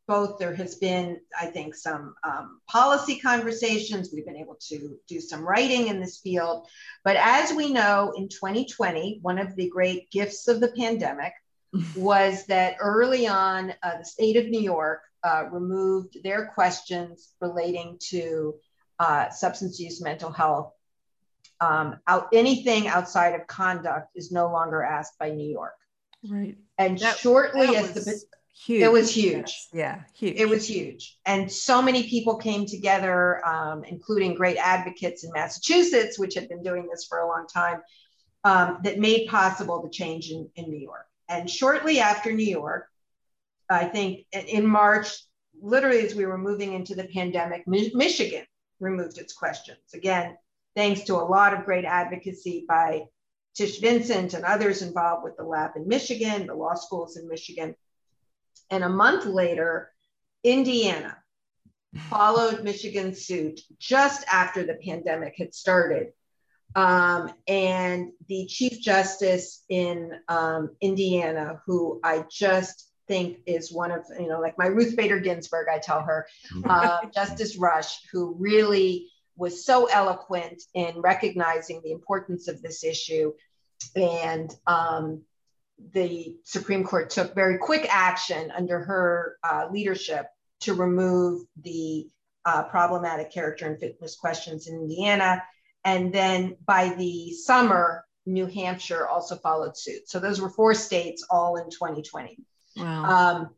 [0.08, 4.10] both there has been, I think, some um, policy conversations.
[4.12, 6.68] We've been able to do some writing in this field.
[7.04, 11.32] But as we know, in 2020, one of the great gifts of the pandemic
[11.96, 17.96] was that early on, uh, the state of New York uh, removed their questions relating
[18.10, 18.54] to
[18.98, 20.72] uh, substance use, mental health.
[21.60, 25.74] Um, out anything outside of conduct is no longer asked by New York.
[26.28, 26.56] Right.
[26.86, 28.22] And that, shortly that as the
[28.54, 28.82] huge.
[28.82, 29.68] It was huge.
[29.72, 30.36] Yeah, huge.
[30.36, 31.18] It was huge.
[31.26, 36.62] And so many people came together, um, including great advocates in Massachusetts, which had been
[36.62, 37.80] doing this for a long time,
[38.44, 41.06] um, that made possible the change in, in New York.
[41.28, 42.86] And shortly after New York,
[43.70, 45.08] I think in March,
[45.60, 48.44] literally as we were moving into the pandemic, Michigan
[48.80, 49.78] removed its questions.
[49.94, 50.36] Again,
[50.76, 53.04] thanks to a lot of great advocacy by
[53.54, 57.74] Tish Vincent and others involved with the LAP in Michigan, the law schools in Michigan.
[58.70, 59.92] And a month later,
[60.42, 61.18] Indiana
[62.08, 66.12] followed Michigan's suit just after the pandemic had started.
[66.74, 74.04] Um, and the Chief Justice in um, Indiana, who I just think is one of,
[74.18, 76.26] you know, like my Ruth Bader Ginsburg, I tell her,
[76.64, 83.32] uh, Justice Rush, who really was so eloquent in recognizing the importance of this issue
[83.96, 85.22] and um,
[85.92, 90.26] the Supreme Court took very quick action under her uh, leadership
[90.60, 92.08] to remove the
[92.44, 95.42] uh, problematic character and fitness questions in Indiana.
[95.84, 100.08] And then by the summer, New Hampshire also followed suit.
[100.08, 102.38] So those were four states all in 2020.
[102.76, 103.04] Wow.
[103.04, 103.50] Um,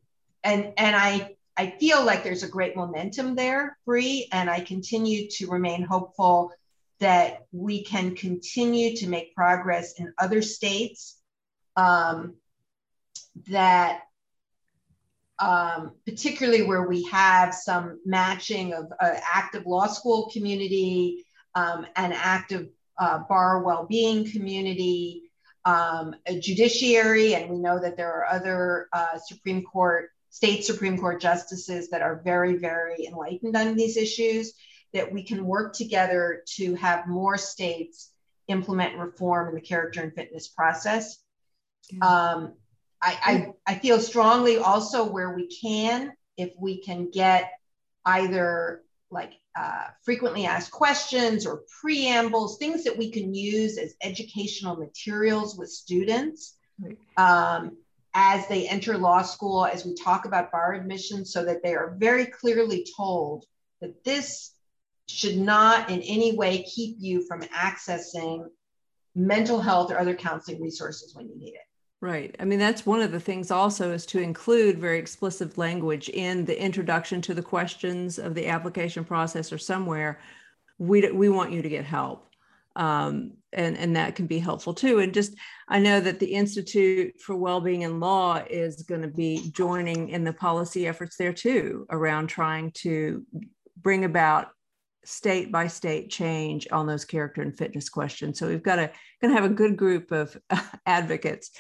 [0.43, 5.29] and and I I feel like there's a great momentum there, Bree, and I continue
[5.31, 6.53] to remain hopeful
[7.01, 11.21] that we can continue to make progress in other states
[11.77, 12.35] um,
[13.49, 14.03] that
[15.39, 22.13] um, particularly where we have some matching of uh, active law school community, um, an
[22.13, 25.23] active uh, bar well-being community,
[25.65, 30.99] um, a judiciary, and we know that there are other uh, Supreme Court, state Supreme
[30.99, 34.53] Court justices that are very, very enlightened on these issues,
[34.93, 38.11] that we can work together to have more states
[38.49, 41.23] implement reform in the character and fitness process.
[42.03, 42.55] Um,
[43.01, 47.53] I, I, I feel strongly also where we can, if we can get
[48.05, 48.83] either
[49.13, 55.57] like uh, frequently asked questions or preambles, things that we can use as educational materials
[55.57, 56.57] with students.
[57.17, 57.77] Um,
[58.15, 61.97] as they enter law school, as we talk about bar admissions, so that they are
[61.99, 63.45] very clearly told
[63.81, 64.53] that this
[65.09, 68.47] should not in any way keep you from accessing
[69.15, 71.67] mental health or other counseling resources when you need it.
[72.01, 72.35] Right.
[72.39, 76.45] I mean, that's one of the things also is to include very explicit language in
[76.45, 80.21] the introduction to the questions of the application process or somewhere.
[80.79, 82.29] We, we want you to get help.
[82.77, 84.99] Um, and, and that can be helpful too.
[84.99, 85.35] And just,
[85.69, 90.25] I know that the Institute for Wellbeing in Law is going to be joining in
[90.25, 93.25] the policy efforts there too around trying to
[93.81, 94.49] bring about
[95.05, 98.39] state by state change on those character and fitness questions.
[98.39, 98.91] So we've got to
[99.21, 100.37] going to have a good group of
[100.87, 101.51] advocates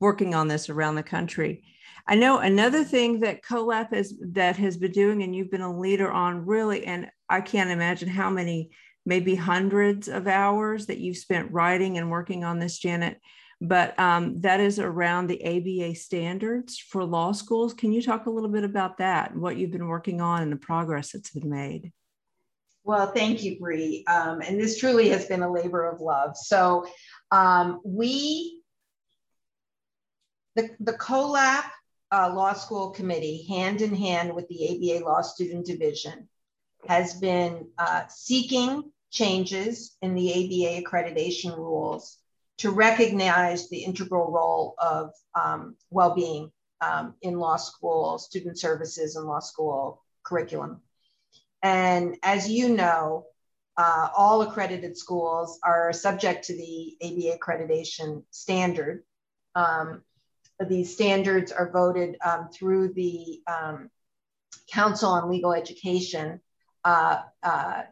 [0.00, 1.64] working on this around the country.
[2.06, 5.78] I know another thing that CoLAP has that has been doing, and you've been a
[5.78, 8.70] leader on really, and I can't imagine how many,
[9.06, 13.20] maybe hundreds of hours that you've spent writing and working on this, Janet.
[13.60, 17.72] But um, that is around the ABA standards for law schools.
[17.72, 20.56] Can you talk a little bit about that what you've been working on and the
[20.56, 21.92] progress that's been made?
[22.82, 24.04] Well, thank you, Bree.
[24.06, 26.36] Um, and this truly has been a labor of love.
[26.36, 26.86] So
[27.30, 28.60] um, we,
[30.54, 31.64] the, the CoLAP
[32.12, 36.28] uh, Law School Committee, hand in hand with the ABA Law Student Division,
[36.86, 38.82] has been uh, seeking
[39.14, 42.18] changes in the ABA accreditation rules
[42.58, 46.50] to recognize the integral role of um, well-being
[46.80, 50.80] um, in law school, student services, and law school curriculum.
[51.62, 53.26] And as you know,
[53.76, 59.04] uh, all accredited schools are subject to the ABA accreditation standard.
[59.54, 60.02] Um,
[60.68, 63.90] these standards are voted um, through the um,
[64.70, 66.40] Council on Legal Education
[66.84, 67.82] uh, uh,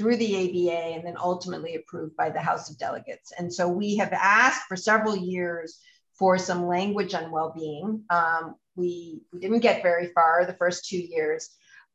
[0.00, 3.32] through the ABA and then ultimately approved by the House of Delegates.
[3.38, 5.78] And so we have asked for several years
[6.18, 8.04] for some language on well-being.
[8.08, 11.50] Um, we, we didn't get very far the first two years,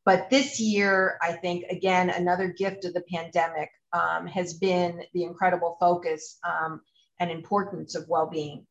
[0.06, 5.24] but this year, I think, again, another gift of the pandemic um, has been the
[5.24, 6.82] incredible focus um,
[7.20, 8.68] and importance of well-being.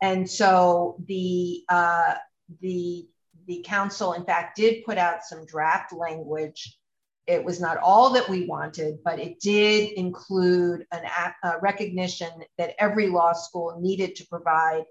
[0.00, 2.14] And so the, uh,
[2.62, 3.06] the,
[3.46, 6.78] the council, in fact, did put out some draft language.
[7.26, 11.02] It was not all that we wanted, but it did include an,
[11.44, 14.84] a recognition that every law school needed to provide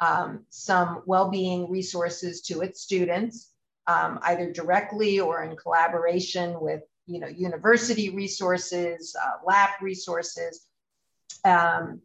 [0.00, 3.54] um, some well-being resources to its students
[3.86, 10.66] um, either directly or in collaboration with you know university resources, uh, LAP resources,
[11.44, 12.00] um,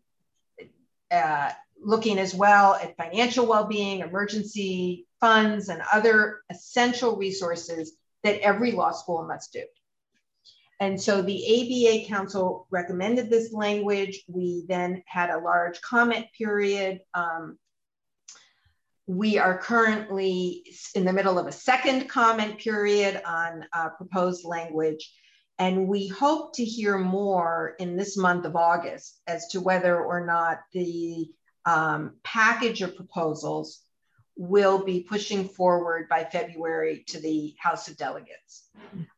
[1.11, 1.51] uh,
[1.81, 8.91] looking as well at financial well-being, emergency funds, and other essential resources that every law
[8.91, 9.63] school must do.
[10.79, 14.23] And so the ABA Council recommended this language.
[14.27, 17.01] We then had a large comment period.
[17.13, 17.57] Um,
[19.05, 20.63] we are currently
[20.95, 25.11] in the middle of a second comment period on uh, proposed language,
[25.57, 30.25] and we hope to hear more in this month of August as to whether or
[30.25, 31.27] not the
[31.65, 33.81] um, package of proposals
[34.39, 38.69] will be pushing forward by February to the House of Delegates.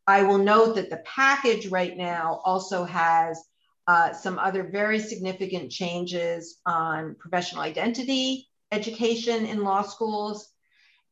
[0.04, 3.40] I will note that the package right now also has
[3.86, 10.48] uh, some other very significant changes on professional identity education in law schools.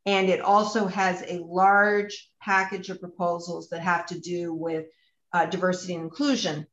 [0.05, 4.87] And it also has a large package of proposals that have to do with
[5.31, 6.67] uh, diversity and inclusion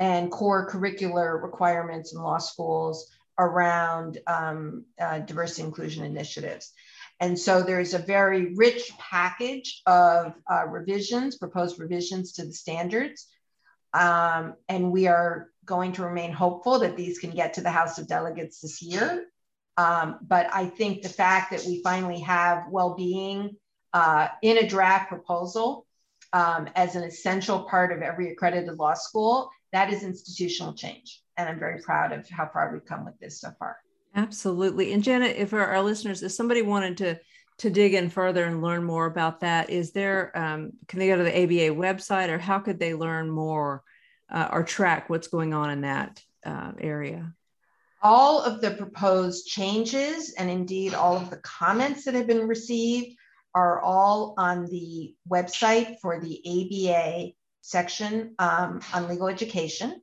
[0.00, 6.72] and core curricular requirements in law schools around um, uh, diversity inclusion initiatives.
[7.20, 13.28] And so there's a very rich package of uh, revisions, proposed revisions to the standards.
[13.94, 17.98] Um, and we are going to remain hopeful that these can get to the House
[17.98, 19.26] of Delegates this year.
[19.76, 23.56] Um, but I think the fact that we finally have well-being
[23.92, 25.86] uh, in a draft proposal
[26.32, 31.21] um, as an essential part of every accredited law school, that is institutional change.
[31.36, 33.76] And I'm very proud of how far we've come with this so far.
[34.14, 34.92] Absolutely.
[34.92, 37.20] And Janet, if our, our listeners, if somebody wanted to
[37.58, 41.16] to dig in further and learn more about that, is there um, can they go
[41.16, 43.82] to the ABA website or how could they learn more
[44.30, 47.32] uh, or track what's going on in that uh, area?
[48.02, 53.16] all of the proposed changes and indeed all of the comments that have been received
[53.54, 60.00] are all on the website for the ABA section um, on legal education.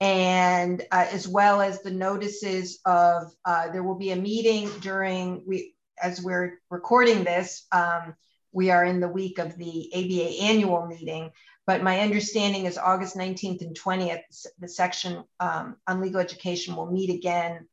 [0.00, 5.42] And uh, as well as the notices of, uh, there will be a meeting during,
[5.46, 8.14] we, as we're recording this, um,
[8.52, 11.30] we are in the week of the ABA annual meeting,
[11.66, 14.22] but my understanding is August 19th and 20th,
[14.58, 17.66] the section um, on legal education will meet again.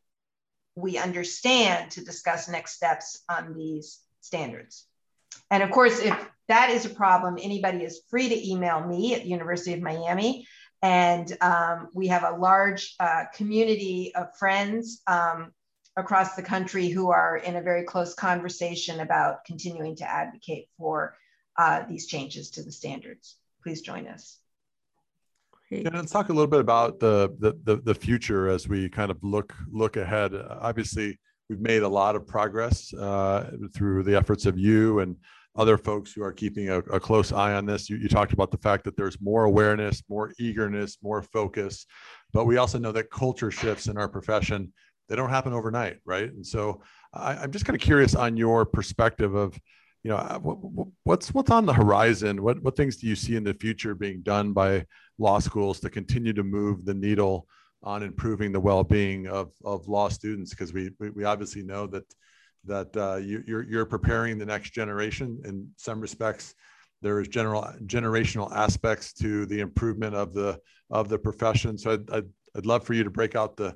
[0.75, 4.85] We understand to discuss next steps on these standards.
[5.51, 6.17] And of course, if
[6.47, 7.37] that is a problem.
[7.41, 10.47] Anybody is free to email me at the University of Miami.
[10.85, 15.51] And um, we have a large uh, community of friends um,
[15.97, 21.17] across the country who are in a very close conversation about continuing to advocate for
[21.57, 23.37] uh, these changes to the standards.
[23.63, 24.37] Please join us.
[25.71, 29.09] Yeah, let's talk a little bit about the, the, the the future as we kind
[29.09, 30.35] of look look ahead.
[30.35, 31.17] Obviously,
[31.49, 35.15] we've made a lot of progress uh, through the efforts of you and
[35.55, 37.89] other folks who are keeping a, a close eye on this.
[37.89, 41.85] You, you, talked about the fact that there's more awareness, more eagerness, more focus,
[42.33, 44.73] but we also know that culture shifts in our profession.
[45.07, 46.31] They don't happen overnight, right?
[46.31, 46.81] And so
[47.13, 49.57] I, I'm just kind of curious on your perspective of,
[50.03, 52.43] you know, uh, what, what's what's on the horizon?
[52.43, 54.85] What what things do you see in the future being done by
[55.17, 57.47] law schools to continue to move the needle
[57.81, 60.51] on improving the well-being of, of law students?
[60.51, 62.03] Because we, we obviously know that
[62.65, 66.55] that uh, you, you're, you're preparing the next generation in some respects
[67.01, 70.59] there is general generational aspects to the improvement of the
[70.89, 73.75] of the profession so I'd, I'd, I'd, love for you to break out the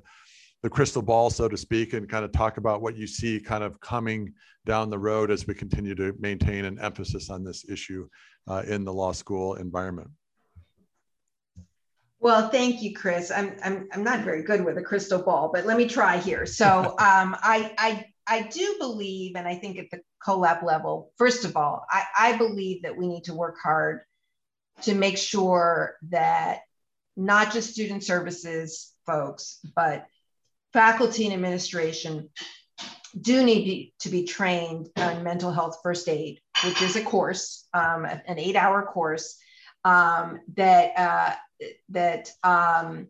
[0.62, 3.62] the crystal ball so to speak and kind of talk about what you see kind
[3.62, 4.32] of coming
[4.66, 8.08] down the road as we continue to maintain an emphasis on this issue
[8.48, 10.10] uh, in the law school environment
[12.22, 13.30] well, thank you, Chris.
[13.30, 16.44] I'm, I'm, I'm not very good with a crystal ball, but let me try here.
[16.44, 16.66] So
[16.98, 21.56] um, I, I I do believe, and I think at the CoLAP level, first of
[21.56, 24.00] all, I, I believe that we need to work hard
[24.82, 26.60] to make sure that
[27.16, 30.06] not just student services folks, but
[30.72, 32.30] faculty and administration
[33.20, 38.04] do need to be trained on mental health first aid, which is a course, um,
[38.04, 39.36] an eight-hour course
[39.84, 41.34] um, that uh,
[41.88, 43.08] that um,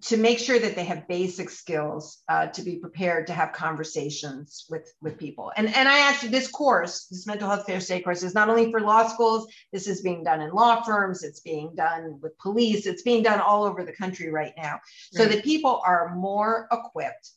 [0.00, 4.66] to make sure that they have basic skills uh, to be prepared to have conversations
[4.70, 8.22] with with people and and i actually this course this mental health first aid course
[8.22, 11.74] is not only for law schools this is being done in law firms it's being
[11.74, 14.80] done with police it's being done all over the country right now right.
[15.12, 17.30] so that people are more equipped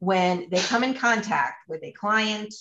[0.00, 2.54] when they come in contact with a client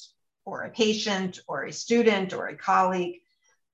[0.46, 3.20] or a patient or a student or a colleague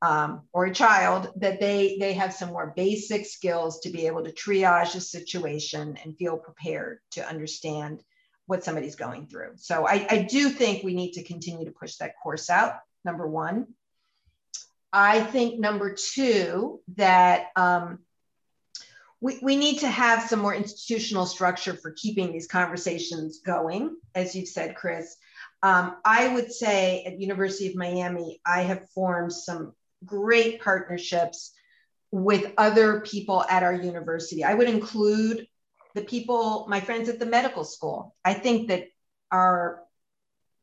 [0.05, 4.23] um, or a child that they they have some more basic skills to be able
[4.23, 8.03] to triage a situation and feel prepared to understand
[8.45, 9.53] what somebody's going through.
[9.55, 13.27] So I, I do think we need to continue to push that course out number
[13.27, 13.65] one.
[14.93, 17.99] I think number two that um,
[19.19, 24.35] we, we need to have some more institutional structure for keeping these conversations going as
[24.35, 25.15] you've said chris.
[25.63, 29.73] Um, I would say at University of Miami, I have formed some
[30.05, 31.51] great partnerships
[32.11, 34.43] with other people at our university.
[34.43, 35.47] I would include
[35.95, 38.15] the people, my friends at the medical school.
[38.23, 38.87] I think that
[39.31, 39.81] our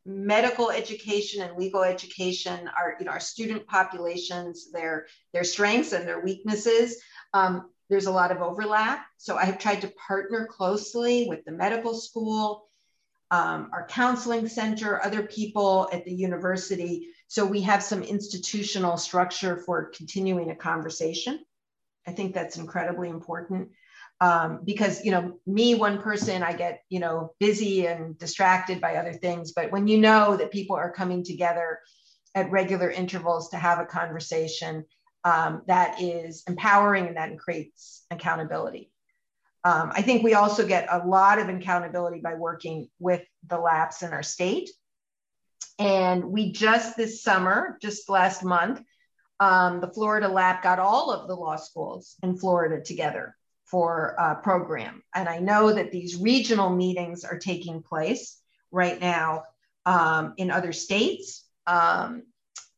[0.05, 6.07] medical education and legal education, our, you know, our student populations, their, their strengths and
[6.07, 7.01] their weaknesses,
[7.35, 9.05] um, there's a lot of overlap.
[9.19, 12.69] So I have tried to partner closely with the medical school,
[13.31, 19.57] um, our counseling center, other people at the university so we have some institutional structure
[19.57, 21.43] for continuing a conversation.
[22.07, 23.71] I think that's incredibly important
[24.21, 28.97] um, because, you know, me, one person, I get, you know, busy and distracted by
[28.97, 29.53] other things.
[29.53, 31.79] But when you know that people are coming together
[32.35, 34.85] at regular intervals to have a conversation,
[35.25, 38.93] um, that is empowering and that creates accountability.
[39.65, 44.03] Um, I think we also get a lot of accountability by working with the LAPS
[44.03, 44.69] in our state.
[45.83, 48.81] And we just this summer, just last month,
[49.41, 54.37] um, the Florida LAP got all of the law schools in Florida together for a
[54.37, 55.03] program.
[55.13, 59.43] And I know that these regional meetings are taking place right now
[59.85, 61.45] um, in other states.
[61.67, 62.23] Um,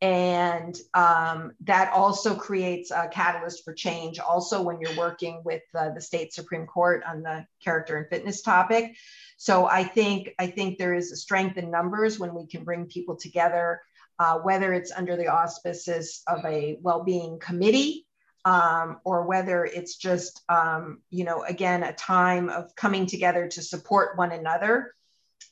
[0.00, 4.18] and um, that also creates a catalyst for change.
[4.18, 8.42] Also, when you're working with uh, the state Supreme Court on the character and fitness
[8.42, 8.96] topic,
[9.36, 12.86] so I think I think there is a strength in numbers when we can bring
[12.86, 13.80] people together,
[14.18, 18.06] uh, whether it's under the auspices of a well-being committee
[18.44, 23.62] um, or whether it's just um, you know again a time of coming together to
[23.62, 24.94] support one another,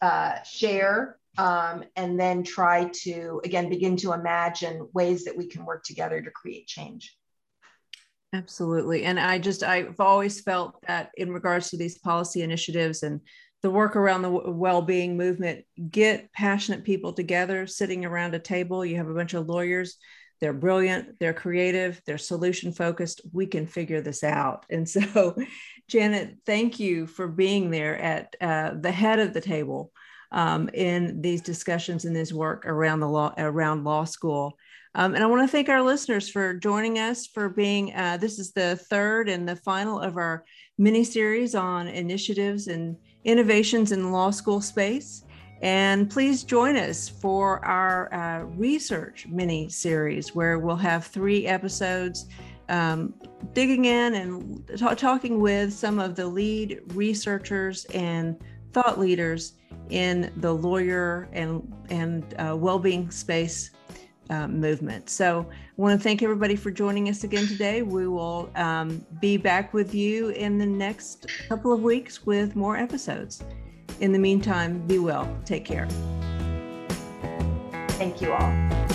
[0.00, 1.18] uh, share.
[1.38, 6.20] Um, and then try to again begin to imagine ways that we can work together
[6.20, 7.16] to create change.
[8.34, 9.04] Absolutely.
[9.04, 13.20] And I just, I've always felt that in regards to these policy initiatives and
[13.62, 18.84] the work around the well-being movement get passionate people together sitting around a table.
[18.84, 19.98] You have a bunch of lawyers.
[20.40, 21.20] They're brilliant.
[21.20, 22.00] They're creative.
[22.06, 23.20] They're solution focused.
[23.32, 24.64] We can figure this out.
[24.70, 25.36] And so
[25.88, 29.92] janet thank you for being there at uh, the head of the table
[30.32, 34.58] um, in these discussions and this work around the law around law school
[34.94, 38.38] Um, and I want to thank our listeners for joining us for being, uh, this
[38.38, 40.44] is the third and the final of our
[40.76, 45.24] mini series on initiatives and innovations in the law school space.
[45.62, 52.26] And please join us for our uh, research mini series where we'll have three episodes
[52.68, 53.14] um,
[53.54, 58.36] digging in and t- talking with some of the lead researchers and
[58.72, 59.54] thought leaders
[59.90, 63.70] in the lawyer and, and uh, well-being space
[64.30, 65.10] uh, movement.
[65.10, 67.82] So I want to thank everybody for joining us again today.
[67.82, 72.76] We will um, be back with you in the next couple of weeks with more
[72.76, 73.42] episodes.
[74.00, 75.28] In the meantime, be well.
[75.44, 75.88] Take care.
[77.88, 78.91] Thank you all.